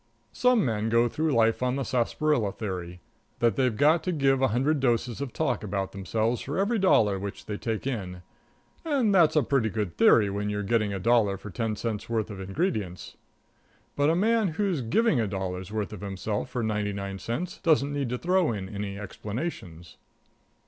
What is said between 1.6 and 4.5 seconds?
on the Sarsaparilla Theory that they've got to give a